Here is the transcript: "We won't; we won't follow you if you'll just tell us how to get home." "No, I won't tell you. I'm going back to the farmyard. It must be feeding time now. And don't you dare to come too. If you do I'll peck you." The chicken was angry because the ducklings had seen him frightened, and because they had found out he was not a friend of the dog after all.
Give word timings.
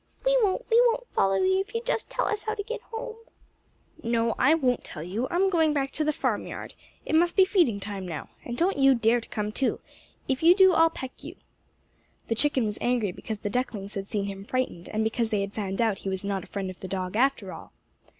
"We 0.25 0.35
won't; 0.41 0.65
we 0.71 0.81
won't 0.89 1.05
follow 1.13 1.35
you 1.35 1.59
if 1.59 1.75
you'll 1.75 1.83
just 1.83 2.09
tell 2.09 2.25
us 2.25 2.41
how 2.41 2.55
to 2.55 2.63
get 2.63 2.81
home." 2.81 3.17
"No, 4.01 4.33
I 4.39 4.55
won't 4.55 4.83
tell 4.83 5.03
you. 5.03 5.27
I'm 5.29 5.51
going 5.51 5.73
back 5.73 5.91
to 5.91 6.03
the 6.03 6.11
farmyard. 6.11 6.73
It 7.05 7.13
must 7.13 7.35
be 7.35 7.45
feeding 7.45 7.79
time 7.79 8.07
now. 8.07 8.29
And 8.43 8.57
don't 8.57 8.79
you 8.79 8.95
dare 8.95 9.21
to 9.21 9.29
come 9.29 9.51
too. 9.51 9.79
If 10.27 10.41
you 10.41 10.55
do 10.55 10.73
I'll 10.73 10.89
peck 10.89 11.23
you." 11.23 11.35
The 12.29 12.33
chicken 12.33 12.65
was 12.65 12.79
angry 12.81 13.11
because 13.11 13.37
the 13.37 13.51
ducklings 13.51 13.93
had 13.93 14.07
seen 14.07 14.25
him 14.25 14.43
frightened, 14.43 14.89
and 14.89 15.03
because 15.03 15.29
they 15.29 15.41
had 15.41 15.53
found 15.53 15.79
out 15.79 15.99
he 15.99 16.09
was 16.09 16.23
not 16.23 16.45
a 16.45 16.47
friend 16.47 16.71
of 16.71 16.79
the 16.79 16.87
dog 16.87 17.15
after 17.15 17.53
all. 17.53 17.71